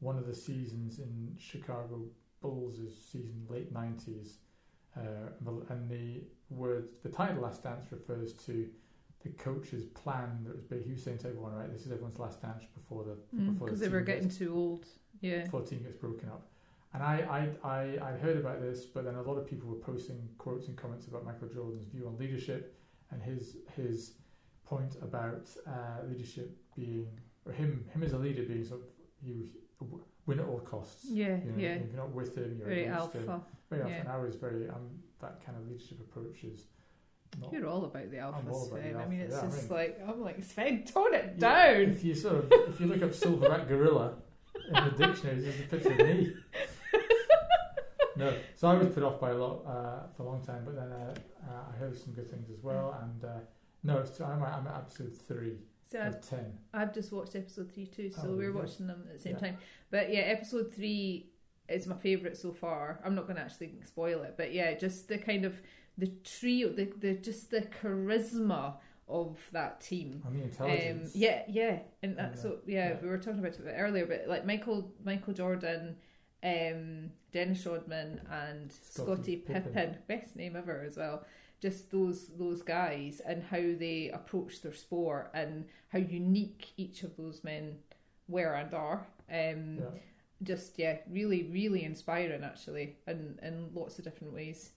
one 0.00 0.16
of 0.18 0.26
the 0.26 0.34
seasons 0.34 0.98
in 0.98 1.36
Chicago 1.38 2.02
Bulls' 2.40 2.78
season, 3.10 3.46
late 3.48 3.72
nineties, 3.72 4.38
uh, 4.96 5.00
and 5.68 5.88
the 5.90 6.22
word 6.50 6.88
the 7.02 7.08
title 7.08 7.42
Last 7.42 7.62
Dance 7.62 7.84
refers 7.90 8.32
to 8.46 8.68
the 9.22 9.30
coach's 9.30 9.84
plan 9.86 10.38
that 10.44 10.54
was 10.54 10.64
big. 10.64 10.84
He 10.84 10.92
was 10.92 11.02
saying 11.02 11.18
to 11.18 11.28
everyone, 11.28 11.54
right, 11.54 11.72
this 11.72 11.84
is 11.86 11.90
everyone's 11.92 12.18
last 12.18 12.40
dance 12.42 12.64
before 12.74 13.04
the 13.04 13.16
before 13.44 13.66
Because 13.66 13.80
the 13.80 13.86
Mm, 13.86 13.88
they 13.90 13.94
were 13.94 14.04
team 14.04 14.06
gets- 14.06 14.36
getting 14.36 14.46
too 14.48 14.54
old. 14.54 14.86
Yeah. 15.20 15.44
before 15.44 15.62
the 15.62 15.68
team 15.70 15.82
gets 15.82 15.96
broken 15.96 16.28
up. 16.28 16.46
And 16.94 17.02
I, 17.02 17.48
I, 17.64 17.68
I, 17.68 18.08
I 18.08 18.12
heard 18.16 18.38
about 18.38 18.60
this, 18.62 18.86
but 18.86 19.04
then 19.04 19.16
a 19.16 19.22
lot 19.22 19.36
of 19.36 19.46
people 19.46 19.68
were 19.68 19.76
posting 19.76 20.18
quotes 20.38 20.68
and 20.68 20.76
comments 20.76 21.06
about 21.08 21.24
Michael 21.24 21.48
Jordan's 21.48 21.84
view 21.84 22.06
on 22.06 22.16
leadership 22.18 22.78
and 23.10 23.22
his 23.22 23.56
his 23.76 24.14
point 24.64 24.96
about 25.02 25.48
uh, 25.66 26.06
leadership 26.08 26.56
being 26.74 27.06
or 27.44 27.52
him 27.52 27.84
him 27.92 28.02
as 28.02 28.12
a 28.14 28.18
leader 28.18 28.42
being 28.44 28.64
sort 28.64 28.80
of 28.80 28.86
you 29.22 29.48
win 30.26 30.40
at 30.40 30.46
all 30.46 30.60
costs. 30.60 31.04
Yeah, 31.08 31.36
You 31.36 31.52
know, 31.52 31.58
yeah. 31.58 31.68
If 31.74 31.86
you're 31.92 31.96
not 31.98 32.12
with 32.12 32.34
him, 32.36 32.56
you're 32.58 32.66
Very 32.66 32.84
against 32.84 33.12
him. 33.14 33.28
alpha. 33.30 33.44
Very 33.70 33.82
alpha. 33.82 33.94
yeah. 33.94 34.00
And 34.00 34.08
I 34.08 34.16
was 34.18 34.34
very 34.36 34.68
um, 34.68 34.88
that 35.20 35.44
kind 35.44 35.58
of 35.58 35.68
leadership 35.68 36.00
approach 36.00 36.42
is 36.44 36.64
not. 37.40 37.52
You're 37.52 37.66
all 37.68 37.84
about 37.84 38.10
the 38.10 38.18
alpha, 38.18 38.40
about 38.40 38.52
the 38.54 38.66
Svein. 38.70 38.96
I 38.96 39.06
mean, 39.06 39.20
it's 39.20 39.34
yeah, 39.34 39.40
I 39.42 39.44
just 39.46 39.62
mean- 39.70 39.78
like 39.78 40.00
I'm 40.08 40.20
like 40.22 40.42
Svein, 40.44 40.84
tone 40.84 41.14
it 41.14 41.34
Yeah, 41.38 41.64
down. 41.74 41.80
If 41.92 42.04
you 42.04 42.14
sort 42.14 42.36
of 42.36 42.52
if 42.70 42.80
you 42.80 42.86
look 42.86 43.02
up 43.02 43.10
silverback 43.10 43.68
gorilla 43.68 44.14
in 44.68 44.84
the 44.84 45.06
dictionary, 45.06 45.40
there's 45.42 45.60
a 45.60 45.62
picture 45.64 45.92
of 45.92 45.98
me. 45.98 46.32
No, 48.16 48.34
so 48.54 48.68
I 48.68 48.74
was 48.74 48.88
put 48.88 49.02
off 49.02 49.20
by 49.20 49.30
a 49.30 49.34
lot 49.34 49.64
uh, 49.66 50.06
for 50.16 50.22
a 50.22 50.26
long 50.26 50.42
time, 50.44 50.62
but 50.64 50.74
then 50.76 50.92
uh, 50.92 51.14
uh, 51.48 51.62
I 51.72 51.76
heard 51.76 51.96
some 51.96 52.12
good 52.14 52.30
things 52.30 52.48
as 52.50 52.62
well. 52.62 52.96
And 53.02 53.24
uh, 53.24 53.38
no, 53.82 53.98
it's, 53.98 54.20
I'm, 54.20 54.42
at- 54.42 54.54
I'm 54.54 54.66
at 54.66 54.74
episode 54.76 55.14
three 55.28 55.58
So 55.90 56.00
I've, 56.00 56.14
of 56.14 56.20
ten. 56.28 56.58
I've 56.74 56.92
just 56.94 57.12
watched 57.12 57.36
episode 57.36 57.70
three 57.72 57.86
too, 57.86 58.10
so 58.10 58.22
Oh, 58.28 58.36
we're 58.36 58.52
watching 58.52 58.86
them 58.86 59.04
at 59.08 59.16
the 59.16 59.22
same 59.22 59.34
Yeah. 59.34 59.38
time. 59.40 59.56
But 59.90 60.12
yeah, 60.12 60.20
episode 60.22 60.74
three 60.74 61.30
is 61.68 61.86
my 61.86 61.96
favourite 61.96 62.36
so 62.36 62.52
far. 62.52 63.00
I'm 63.04 63.14
not 63.14 63.24
going 63.26 63.36
to 63.36 63.42
actually 63.42 63.72
spoil 63.84 64.22
it, 64.22 64.34
but 64.36 64.52
yeah, 64.52 64.74
just 64.74 65.08
the 65.08 65.18
kind 65.18 65.44
of 65.44 65.60
the 65.98 66.08
trio, 66.24 66.68
the 66.70 66.84
the 66.98 67.14
just 67.14 67.50
the 67.50 67.62
charisma 67.82 68.74
of 69.08 69.38
that 69.52 69.80
team. 69.80 70.20
The 70.24 70.28
Um, 70.28 70.42
intelligence. 70.42 71.14
yeah, 71.14 71.42
yeah, 71.48 71.78
and 72.02 72.16
that, 72.18 72.32
Yeah, 72.36 72.40
so 72.42 72.58
yeah, 72.66 72.88
yeah. 72.90 72.96
we 73.02 73.08
were 73.08 73.18
talking 73.18 73.38
about 73.38 73.52
it 73.58 73.62
earlier, 73.76 74.04
but 74.06 74.26
like 74.28 74.44
Michael 74.44 74.92
Michael 75.04 75.32
Jordan, 75.32 75.96
um, 76.42 77.10
Dennis 77.32 77.66
Rodman, 77.66 78.20
and 78.30 78.72
Scottie 78.72 79.12
Scotty 79.14 79.36
Pippen. 79.36 79.72
Pippen. 79.72 79.98
best 80.08 80.36
name 80.36 80.56
ever 80.56 80.82
as 80.86 80.96
well. 80.96 81.24
Just 81.60 81.90
those 81.90 82.28
those 82.38 82.62
guys 82.62 83.20
and 83.26 83.42
how 83.42 83.56
they 83.56 84.10
approach 84.12 84.60
their 84.60 84.74
sport 84.74 85.30
and 85.34 85.64
how 85.88 85.98
unique 85.98 86.72
each 86.76 87.02
of 87.02 87.16
those 87.16 87.42
men 87.42 87.78
were 88.28 88.54
and 88.54 88.74
are. 88.74 89.06
Um, 89.30 89.78
Yeah. 89.78 90.00
Just 90.42 90.78
yeah, 90.78 90.98
really 91.10 91.44
really 91.44 91.82
inspiring 91.82 92.44
actually, 92.44 92.96
in 93.06 93.38
in 93.42 93.70
lots 93.74 93.98
of 93.98 94.04
different 94.04 94.34
ways. 94.34 94.70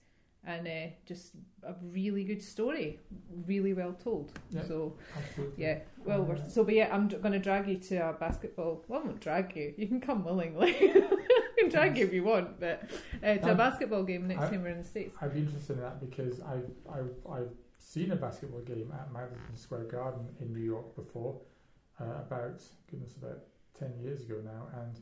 And 0.46 0.66
uh, 0.66 0.86
just 1.04 1.32
a 1.62 1.74
really 1.82 2.24
good 2.24 2.42
story, 2.42 2.98
really 3.46 3.74
well 3.74 3.92
told. 3.92 4.32
Yeah. 4.50 4.62
So 4.64 4.96
Absolutely. 5.16 5.62
yeah, 5.64 5.78
well, 6.04 6.22
we're, 6.22 6.36
Uh, 6.36 6.48
so 6.48 6.64
but 6.64 6.74
yeah, 6.74 6.88
I'm 6.94 7.08
going 7.08 7.32
to 7.32 7.38
drag 7.38 7.68
you 7.68 7.76
to 7.76 8.08
a 8.08 8.12
basketball. 8.14 8.82
Well, 8.88 9.02
I 9.02 9.04
won't 9.04 9.20
drag 9.20 9.54
you. 9.54 9.74
You 9.76 9.86
can 9.86 10.00
come 10.00 10.24
willingly. 10.24 10.74
I 10.80 11.52
can 11.58 11.68
drag 11.68 11.98
you 11.98 12.06
if 12.06 12.12
you 12.14 12.24
want, 12.24 12.58
but 12.58 12.90
uh, 13.22 13.34
to 13.36 13.48
a 13.48 13.50
Um, 13.50 13.56
basketball 13.58 14.02
game 14.04 14.26
next 14.28 14.44
I- 14.44 14.50
time 14.50 14.62
we're 14.62 14.70
in 14.70 14.78
the 14.78 14.84
states. 14.84 15.14
I'd 15.20 15.34
be 15.34 15.40
interested 15.40 15.74
in 15.74 15.82
that 15.82 16.00
because 16.00 16.40
I've, 16.40 16.70
I've, 16.90 17.14
I've 17.30 17.50
seen 17.78 18.10
a 18.12 18.16
basketball 18.16 18.60
game 18.62 18.90
at 18.98 19.12
Madison 19.12 19.56
Square 19.56 19.84
Garden 19.84 20.26
in 20.40 20.54
New 20.54 20.64
York 20.64 20.96
before, 20.96 21.38
uh, 22.00 22.04
about, 22.26 22.62
goodness, 22.90 23.14
about 23.16 23.40
10 23.78 23.92
years 24.02 24.22
ago 24.22 24.36
now, 24.42 24.68
and 24.82 25.00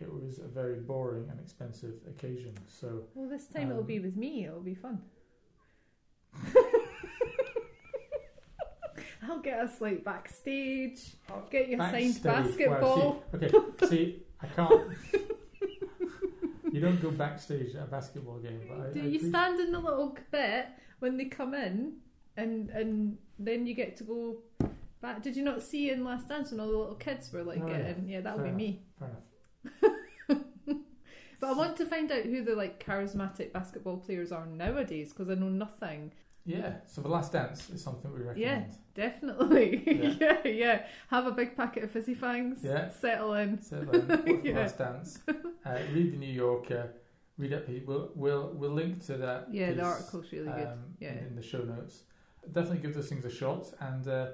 it 0.00 0.12
was 0.12 0.38
a 0.38 0.46
very 0.48 0.76
boring 0.80 1.28
and 1.30 1.38
expensive 1.40 1.94
occasion. 2.08 2.54
So, 2.68 3.02
Well, 3.14 3.28
this 3.28 3.46
time 3.46 3.70
it'll 3.70 3.80
um, 3.80 3.86
be 3.86 3.98
with 4.00 4.16
me. 4.16 4.44
It'll 4.46 4.60
be 4.60 4.74
fun. 4.74 5.00
I'll 9.28 9.40
get 9.40 9.58
us 9.60 9.80
like 9.80 10.04
backstage. 10.04 11.00
I'll 11.28 11.46
get 11.50 11.68
you 11.68 11.76
signed 11.76 12.22
backstage- 12.22 12.68
basketball. 12.68 13.22
Wow, 13.32 13.38
see, 13.40 13.46
okay, 13.56 13.86
see, 13.88 14.22
I 14.40 14.46
can't. 14.46 14.90
you 16.72 16.80
don't 16.80 17.00
go 17.02 17.10
backstage 17.10 17.74
at 17.74 17.82
a 17.82 17.86
basketball 17.86 18.38
game, 18.38 18.60
but 18.68 18.94
Do 18.94 19.00
I 19.02 19.04
you 19.06 19.18
do- 19.18 19.28
stand 19.28 19.60
in 19.60 19.72
the 19.72 19.80
little 19.80 20.16
bit 20.30 20.66
when 21.00 21.16
they 21.16 21.24
come 21.26 21.54
in, 21.54 21.94
and 22.36 22.70
and 22.70 23.18
then 23.38 23.66
you 23.66 23.74
get 23.74 23.96
to 23.96 24.04
go 24.04 24.36
back? 25.00 25.22
Did 25.22 25.36
you 25.36 25.42
not 25.44 25.62
see 25.62 25.90
in 25.90 26.04
Last 26.04 26.28
Dance 26.28 26.50
when 26.52 26.60
all 26.60 26.68
the 26.70 26.76
little 26.78 26.94
kids 26.94 27.32
were 27.32 27.42
like 27.42 27.60
Oh, 27.62 27.66
yeah. 27.68 27.76
getting? 27.78 28.08
Yeah, 28.08 28.20
that'll 28.22 28.44
be 28.44 28.50
me. 28.52 28.82
Fair 28.98 29.08
enough. 29.08 29.20
But 31.40 31.50
I 31.50 31.52
want 31.52 31.76
to 31.76 31.86
find 31.86 32.10
out 32.10 32.24
who 32.24 32.42
the 32.42 32.56
like 32.56 32.84
charismatic 32.84 33.52
basketball 33.52 33.98
players 33.98 34.32
are 34.32 34.44
nowadays 34.46 35.12
because 35.12 35.30
I 35.30 35.34
know 35.34 35.48
nothing. 35.48 36.12
Yeah, 36.44 36.76
so 36.86 37.00
The 37.02 37.08
Last 37.08 37.30
Dance 37.32 37.68
is 37.70 37.84
something 37.84 38.10
we 38.12 38.20
recommend. 38.22 38.40
Yeah, 38.40 38.64
definitely, 38.94 39.82
Yeah. 40.18 40.38
yeah. 40.44 40.48
yeah, 40.50 40.82
Have 41.10 41.26
a 41.26 41.30
big 41.30 41.56
packet 41.56 41.84
of 41.84 41.90
fizzy 41.92 42.14
fangs. 42.14 42.60
Yeah. 42.64 42.88
Settle 42.88 43.34
in. 43.34 43.60
So 43.62 43.76
then, 43.80 44.08
watch 44.08 44.24
The 44.24 44.40
Yeah. 44.42 44.58
Last 44.58 44.78
Dance, 44.78 45.18
uh, 45.28 45.78
read 45.92 46.12
the 46.12 46.16
New 46.16 46.32
Yorker, 46.32 46.90
read 47.36 47.52
up. 47.52 47.68
We'll 47.86 48.10
we'll 48.16 48.48
we'll 48.54 48.70
link 48.72 49.04
to 49.06 49.16
that. 49.18 49.48
Yeah, 49.52 49.68
piece, 49.68 49.76
the 49.76 49.82
article's 49.84 50.32
really 50.32 50.48
good. 50.50 50.66
um, 50.66 50.78
Yeah. 50.98 51.12
in 51.18 51.36
the 51.36 51.42
show 51.42 51.58
notes. 51.62 52.02
Definitely 52.50 52.78
give 52.78 52.94
those 52.94 53.08
things 53.10 53.24
a 53.26 53.30
shot, 53.30 53.66
and 53.80 54.08
uh, 54.08 54.26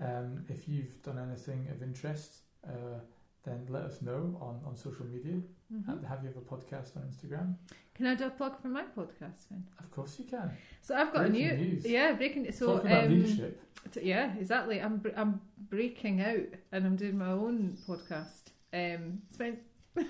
um, 0.00 0.44
if 0.48 0.68
you've 0.68 1.02
done 1.02 1.18
anything 1.18 1.66
of 1.72 1.82
interest, 1.82 2.42
uh, 2.64 3.00
then 3.44 3.66
let 3.68 3.82
us 3.82 4.00
know 4.02 4.36
on, 4.40 4.60
on 4.66 4.76
social 4.76 5.06
media. 5.06 5.40
Mhm. 5.72 5.86
Have- 5.86 6.04
Have 6.04 6.22
you 6.24 6.30
Ever 6.30 6.40
podcast 6.40 6.96
on 6.96 7.02
Instagram? 7.02 7.54
Can 7.94 8.06
I 8.06 8.14
do 8.14 8.26
a 8.26 8.30
plug 8.30 8.60
for 8.60 8.68
my 8.68 8.82
podcast 8.96 9.48
then? 9.50 9.64
Of 9.78 9.90
course 9.90 10.18
you 10.18 10.24
can. 10.24 10.50
So 10.82 10.94
I've 10.96 11.12
got 11.12 11.28
Breaking 11.30 11.48
a 11.50 11.56
new. 11.56 11.64
news. 11.66 11.86
Yeah, 11.86 12.12
breaking. 12.12 12.50
So 12.52 12.66
Talking 12.76 12.90
about 12.90 13.04
um, 13.04 13.10
leadership. 13.22 13.60
yeah, 14.02 14.34
exactly. 14.36 14.80
I'm 14.80 14.98
br- 14.98 15.16
I'm 15.16 15.40
breaking 15.70 16.20
out 16.20 16.46
and 16.72 16.86
I'm 16.86 16.96
doing 16.96 17.18
my 17.18 17.30
own 17.30 17.76
podcast. 17.86 18.50
Um, 18.72 19.22
Svein, 19.30 19.58
I'm 19.96 20.06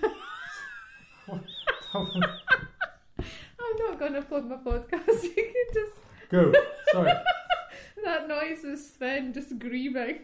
not 3.79 3.99
going 3.99 4.13
to 4.13 4.21
plug 4.23 4.45
my 4.47 4.57
podcast. 4.57 5.23
You 5.23 5.33
can 5.33 5.73
just 5.73 5.93
Go. 6.29 6.51
Sorry. 6.91 7.11
that 8.03 8.27
noise 8.27 8.63
was 8.63 8.93
Svein 8.93 9.31
just 9.33 9.57
grieving. 9.59 10.19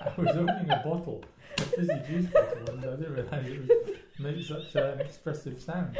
I 0.00 0.04
was 0.18 0.36
opening 0.36 0.70
a 0.70 0.82
bottle, 0.84 1.24
a 1.58 1.62
fizzy 1.62 2.00
juice 2.06 2.26
bottle, 2.26 2.68
and 2.74 2.84
I 2.84 2.96
didn't 2.96 3.14
realise 3.14 3.46
it 3.46 3.96
make 4.18 4.42
such 4.44 4.74
an 4.74 5.00
expressive 5.00 5.60
sound. 5.60 5.96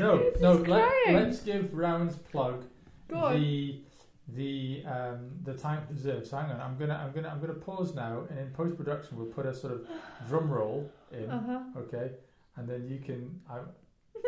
No, 0.00 0.30
no. 0.40 0.52
Let, 0.54 0.64
crying. 0.64 1.16
let's 1.16 1.40
give 1.40 1.74
Rowan's 1.74 2.16
plug 2.16 2.64
Go 3.08 3.16
on. 3.16 3.40
the 3.40 3.80
the 4.28 4.84
um, 4.86 5.30
the 5.44 5.54
time 5.54 5.86
preserved. 5.86 6.26
So 6.26 6.36
hang 6.38 6.50
on, 6.50 6.60
I'm 6.60 6.76
gonna 6.78 6.94
I'm 6.94 7.12
gonna 7.12 7.28
I'm 7.28 7.40
gonna 7.40 7.52
pause 7.54 7.94
now, 7.94 8.24
and 8.30 8.38
in 8.38 8.50
post 8.50 8.76
production 8.76 9.16
we'll 9.18 9.26
put 9.26 9.44
a 9.46 9.54
sort 9.54 9.72
of 9.74 9.86
drum 10.28 10.48
roll 10.50 10.90
in, 11.12 11.28
Uh 11.30 11.42
huh. 11.46 11.80
okay, 11.80 12.12
and 12.56 12.68
then 12.68 12.86
you 12.88 12.98
can 13.00 13.40
I, 13.50 13.58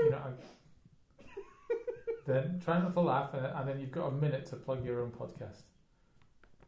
you 0.03 0.11
know, 0.11 0.19
I, 0.19 0.31
then 2.27 2.61
try 2.65 2.79
not 2.81 2.95
to 2.95 3.01
laugh, 3.01 3.35
and, 3.35 3.47
and 3.47 3.69
then 3.69 3.81
you've 3.81 3.93
got 3.93 4.07
a 4.09 4.13
minute 4.13 4.47
to 4.47 4.57
plug 4.57 4.85
your 4.85 5.01
own 5.03 5.11
podcast, 5.11 5.63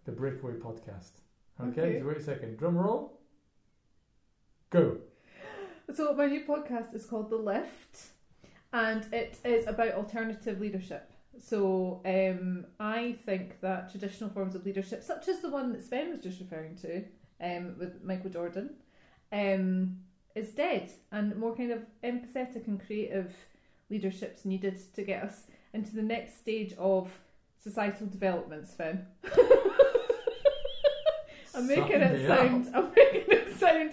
the 0.05 0.13
Breakaway 0.13 0.53
Podcast. 0.55 1.13
Okay, 1.61 1.81
Okay. 1.81 2.01
so 2.01 2.07
wait 2.07 2.17
a 2.17 2.23
second. 2.23 2.57
Drum 2.59 2.77
roll. 2.77 3.19
Go. 4.71 4.99
So 5.95 6.13
my 6.15 6.27
new 6.27 6.45
podcast 6.45 6.95
is 6.97 7.07
called 7.07 7.31
The 7.31 7.37
Lift, 7.37 8.07
and 8.73 9.07
it 9.15 9.39
is 9.45 9.69
about 9.69 9.93
alternative 9.93 10.61
leadership. 10.61 11.13
So 11.39 12.01
um, 12.05 12.67
I 12.81 13.13
think 13.25 13.61
that 13.61 13.91
traditional 13.93 14.31
forms 14.31 14.57
of 14.57 14.67
leadership, 14.67 15.05
such 15.05 15.29
as 15.29 15.41
the 15.41 15.49
one 15.49 15.73
that 15.73 15.85
Svein 15.85 16.11
was 16.11 16.19
just 16.21 16.41
referring 16.41 16.75
to, 16.79 17.05
um, 17.41 17.77
with 17.79 18.03
Michael 18.03 18.31
Jordan, 18.31 18.71
um, 19.33 19.99
is 20.35 20.49
dead, 20.51 20.91
and 21.13 21.37
more 21.37 21.55
kind 21.55 21.71
of 21.71 21.83
empathetic 22.03 22.67
and 22.67 22.85
creative 22.85 23.33
leadership's 23.89 24.45
needed 24.45 24.77
to 24.95 25.03
get 25.05 25.23
us 25.23 25.43
into 25.73 25.95
the 25.95 26.03
next 26.03 26.39
stage 26.39 26.75
of 26.79 27.11
societal 27.63 28.09
development. 28.09 28.67
Svein. 28.67 29.07
I'm 31.57 31.67
making 31.67 32.01
it 32.01 32.27
sound. 32.27 32.71
I'm 32.75 32.93
making 32.95 33.25
it 33.29 33.59
sound 33.59 33.93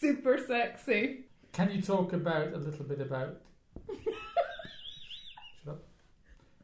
super 0.00 0.38
sexy. 0.38 1.26
Can 1.52 1.70
you 1.70 1.82
talk 1.82 2.12
about 2.12 2.52
a 2.52 2.56
little 2.58 2.84
bit 2.84 3.00
about? 3.00 3.36
Shut 5.64 5.74
up. 5.74 5.82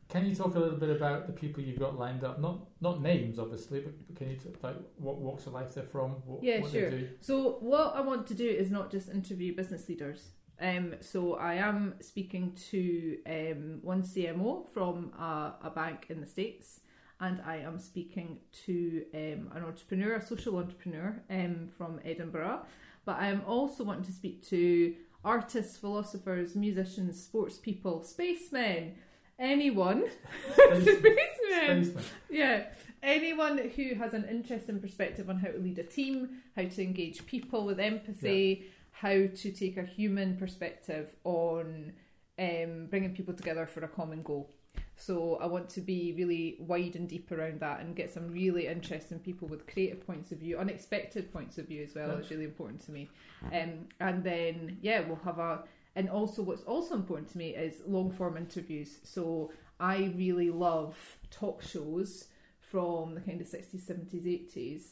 Can 0.09 0.27
you 0.27 0.35
talk 0.35 0.55
a 0.55 0.59
little 0.59 0.79
bit 0.79 0.91
about 0.91 1.27
the 1.27 1.33
people 1.33 1.63
you've 1.63 1.79
got 1.79 1.99
lined 1.99 2.25
up? 2.25 2.41
Not 2.41 2.67
not 2.81 3.01
names, 3.03 3.39
obviously, 3.39 3.81
but 3.81 4.17
can 4.17 4.31
you 4.31 4.37
talk 4.37 4.63
like 4.63 4.77
what 4.97 5.19
walks 5.19 5.47
of 5.47 5.53
life 5.53 5.75
they're 5.75 5.85
from? 5.85 6.13
What, 6.27 6.43
Yeah, 6.43 6.61
what 6.61 6.73
sure. 6.73 6.91
They 6.91 6.99
do? 6.99 7.09
So 7.21 7.59
what 7.61 7.95
I 7.95 8.01
want 8.01 8.27
to 8.29 8.35
do 8.35 8.49
is 8.49 8.71
not 8.71 8.91
just 8.91 9.09
interview 9.09 9.55
business 9.55 9.89
leaders. 9.89 10.31
Um, 10.61 10.97
so 11.01 11.37
I 11.37 11.55
am 11.55 11.95
speaking 12.01 12.53
to 12.71 13.19
um, 13.27 13.79
one 13.83 14.03
CMO 14.03 14.69
from 14.69 15.13
a, 15.19 15.55
a 15.63 15.71
bank 15.71 16.07
in 16.11 16.21
the 16.21 16.27
States, 16.27 16.81
and 17.21 17.41
I 17.45 17.59
am 17.59 17.79
speaking 17.79 18.39
to 18.65 19.05
um, 19.15 19.51
an 19.55 19.63
entrepreneur, 19.65 20.15
a 20.15 20.27
social 20.27 20.57
entrepreneur 20.57 21.23
um, 21.29 21.69
from 21.77 22.01
Edinburgh. 22.05 22.61
But 23.05 23.19
I 23.19 23.29
am 23.29 23.43
also 23.47 23.85
wanting 23.85 24.05
to 24.05 24.13
speak 24.13 24.47
to 24.49 24.95
artists, 25.25 25.77
philosophers, 25.77 26.55
musicians, 26.55 27.23
sports 27.23 27.59
people, 27.59 28.03
spacemen, 28.03 28.95
anyone. 29.39 30.05
Spacemen. 30.57 31.97
Yeah, 32.31 32.65
anyone 33.03 33.59
who 33.59 33.95
has 33.95 34.15
an 34.15 34.25
interesting 34.25 34.81
perspective 34.81 35.29
on 35.29 35.39
how 35.39 35.49
to 35.49 35.59
lead 35.59 35.79
a 35.79 35.85
team, 35.85 36.43
how 36.57 36.65
to 36.65 36.83
engage 36.83 37.27
people 37.27 37.65
with 37.65 37.81
empathy, 37.81 38.67
how 38.93 39.27
to 39.35 39.53
take 39.53 39.77
a 39.77 39.83
human 39.83 40.37
perspective 40.37 41.15
on 41.25 41.93
um, 42.39 42.87
bringing 42.89 43.15
people 43.15 43.35
together 43.35 43.67
for 43.67 43.85
a 43.85 43.89
common 43.89 44.23
goal. 44.23 44.51
So 45.01 45.39
I 45.41 45.47
want 45.47 45.71
to 45.71 45.81
be 45.81 46.15
really 46.17 46.57
wide 46.61 46.95
and 46.95 47.09
deep 47.09 47.33
around 47.33 47.61
that 47.61 47.81
and 47.81 47.97
get 47.97 48.13
some 48.13 48.31
really 48.31 48.67
interesting 48.67 49.19
people 49.19 49.49
with 49.49 49.67
creative 49.67 50.07
points 50.07 50.31
of 50.31 50.39
view, 50.39 50.59
unexpected 50.59 51.33
points 51.33 51.57
of 51.57 51.69
view 51.69 51.83
as 51.83 51.95
well. 51.95 52.11
It's 52.19 52.31
really 52.31 52.45
important 52.45 52.85
to 52.85 52.93
me. 52.93 53.09
Um, 53.53 53.87
and 53.99 54.23
then 54.23 54.79
yeah, 54.83 55.01
we'll 55.01 55.21
have 55.25 55.39
a. 55.39 55.65
And 55.97 56.09
also, 56.09 56.43
what's 56.43 56.63
also 56.63 56.95
important 56.95 57.29
to 57.31 57.39
me 57.39 57.57
is 57.57 57.81
long 57.87 58.13
form 58.13 58.37
interviews. 58.37 58.99
So 59.03 59.53
I 59.81 60.13
really 60.17 60.51
love 60.51 60.97
talk 61.31 61.63
shows 61.63 62.29
from 62.61 63.15
the 63.15 63.21
kind 63.21 63.41
of 63.41 63.49
60s, 63.49 63.83
70s, 63.83 64.55
80s, 64.55 64.83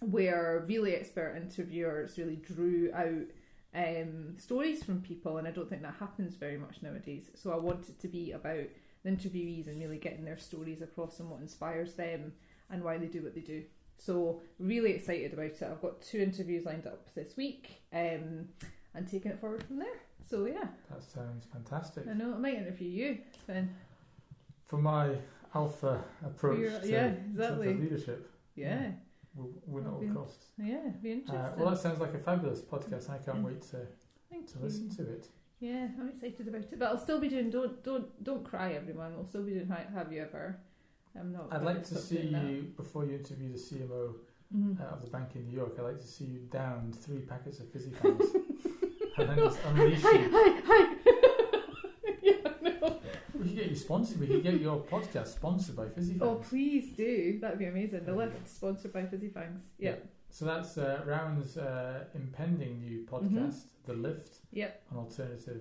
where 0.00 0.64
really 0.68 0.94
expert 0.94 1.36
interviewers 1.36 2.18
really 2.18 2.36
drew 2.36 2.92
out 2.94 3.26
um, 3.74 4.38
stories 4.38 4.82
from 4.82 5.00
people, 5.00 5.38
and 5.38 5.48
I 5.48 5.50
don't 5.50 5.68
think 5.68 5.82
that 5.82 5.96
happens 5.98 6.36
very 6.36 6.58
much 6.58 6.82
nowadays. 6.82 7.30
So 7.34 7.52
I 7.52 7.56
want 7.56 7.88
it 7.88 7.98
to 8.00 8.08
be 8.08 8.32
about 8.32 8.66
the 9.06 9.10
interviewees 9.12 9.66
and 9.68 9.80
really 9.80 9.98
getting 9.98 10.24
their 10.24 10.38
stories 10.38 10.82
across 10.82 11.20
and 11.20 11.30
what 11.30 11.40
inspires 11.40 11.94
them 11.94 12.32
and 12.70 12.82
why 12.82 12.98
they 12.98 13.06
do 13.06 13.22
what 13.22 13.34
they 13.34 13.40
do. 13.40 13.62
So 13.98 14.40
really 14.58 14.92
excited 14.92 15.32
about 15.32 15.46
it. 15.46 15.62
I've 15.62 15.80
got 15.80 16.02
two 16.02 16.18
interviews 16.18 16.64
lined 16.66 16.86
up 16.86 17.08
this 17.14 17.36
week, 17.36 17.82
um, 17.92 18.48
and 18.94 19.06
taking 19.10 19.30
it 19.32 19.40
forward 19.40 19.62
from 19.64 19.78
there. 19.78 20.00
So 20.28 20.46
yeah, 20.46 20.68
That 20.90 21.02
sounds 21.02 21.46
fantastic. 21.52 22.06
I 22.08 22.12
know 22.12 22.34
I 22.34 22.38
might 22.38 22.54
interview 22.54 22.88
you, 22.88 23.18
Svein. 23.44 23.74
For 24.66 24.78
my 24.78 25.16
alpha 25.54 26.02
approach 26.24 26.58
your- 26.58 26.80
to, 26.80 26.88
yeah, 26.88 27.06
in 27.06 27.14
terms 27.14 27.24
of 27.38 27.40
exactly. 27.40 27.74
leadership, 27.74 28.30
Yeah, 28.56 28.90
we'll 29.34 29.52
win 29.66 29.86
at 29.86 29.92
all 29.92 30.04
costs. 30.12 30.46
yeah, 30.58 30.88
be 31.00 31.10
Uh, 31.10 31.14
interesting. 31.14 31.58
well, 31.60 31.70
that 31.70 31.78
sounds 31.78 32.00
like 32.00 32.14
a 32.14 32.18
fabulous 32.18 32.60
podcast. 32.62 33.08
I 33.10 33.18
can't 33.18 33.44
wait 33.44 33.62
to, 33.62 33.86
Thank 34.30 34.48
to 34.48 34.58
you. 34.58 34.64
listen 34.64 34.90
to 34.96 35.02
it. 35.10 35.28
Yeah, 35.58 35.88
I'm 35.98 36.10
excited 36.10 36.46
about 36.48 36.60
it, 36.62 36.78
but 36.78 36.86
I'll 36.88 36.98
still 36.98 37.18
be 37.20 37.28
doing. 37.28 37.48
Don't 37.50 37.82
don't 37.82 38.22
don't 38.22 38.44
cry, 38.44 38.72
everyone. 38.72 39.12
I'll 39.16 39.24
still 39.26 39.42
be 39.42 39.52
doing. 39.52 39.68
Have 39.94 40.12
you 40.12 40.22
ever? 40.22 40.58
I'm 41.18 41.32
not. 41.32 41.48
I'd 41.50 41.62
like 41.62 41.82
to 41.84 41.94
see 41.96 42.26
you 42.26 42.72
before 42.76 43.06
you 43.06 43.14
interview 43.14 43.52
the 43.52 43.58
CMO 43.58 44.16
Mhm. 44.54 44.78
uh, 44.80 44.84
of 44.94 45.02
the 45.02 45.10
bank 45.10 45.30
in 45.34 45.46
New 45.46 45.56
York. 45.56 45.72
I'd 45.78 45.82
like 45.84 45.98
to 45.98 46.06
see 46.06 46.24
you 46.26 46.38
down 46.50 46.92
three 46.92 47.20
packets 47.20 47.58
of 47.60 47.68
fizzy 47.70 47.90
fangs 47.90 48.34
and 49.16 49.28
then 49.30 49.36
just 49.38 49.58
unleash 49.64 50.02
Hi, 50.02 50.18
you. 50.18 50.28
hi, 50.30 50.60
hi. 50.66 50.96
yeah, 52.22 52.34
no. 52.62 53.00
We 53.34 53.44
could 53.48 53.56
get 53.56 53.70
you 53.70 53.76
sponsored. 53.76 54.20
We 54.20 54.26
could 54.26 54.42
get 54.42 54.60
your 54.60 54.80
podcast 54.82 55.28
sponsored 55.28 55.74
by 55.74 55.88
Fizzy 55.88 56.12
Fangs. 56.18 56.22
Oh, 56.22 56.34
please 56.36 56.92
do. 56.94 57.38
That'd 57.40 57.58
be 57.58 57.64
amazing. 57.66 58.00
The 58.00 58.12
There 58.12 58.14
lift 58.14 58.46
sponsored 58.48 58.92
by 58.92 59.06
Fizzy 59.06 59.30
Fangs. 59.30 59.62
Yeah. 59.78 59.96
So 60.30 60.44
that's 60.44 60.76
uh, 60.76 61.02
Rowan's 61.06 61.56
uh, 61.56 62.04
impending 62.14 62.80
new 62.82 63.06
podcast, 63.10 63.62
The 63.86 63.94
Lift, 63.94 64.32
Mm-hmm. 64.34 64.45
Yep. 64.56 64.82
an 64.90 64.96
alternative 64.96 65.60